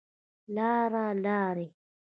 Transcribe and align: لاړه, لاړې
لاړه, 0.55 1.05
لاړې 1.23 1.65